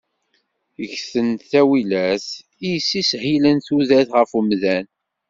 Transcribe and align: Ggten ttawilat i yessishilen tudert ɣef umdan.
Ggten 0.91 1.29
ttawilat 1.35 2.27
i 2.65 2.67
yessishilen 2.73 3.57
tudert 3.67 4.09
ɣef 4.17 4.31
umdan. 4.39 4.85